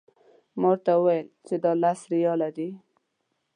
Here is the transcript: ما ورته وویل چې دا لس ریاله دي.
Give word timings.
ما 0.59 0.67
ورته 0.71 0.91
وویل 0.95 1.27
چې 1.47 1.55
دا 1.63 1.71
لس 1.83 1.99
ریاله 2.13 2.49
دي. 2.57 2.69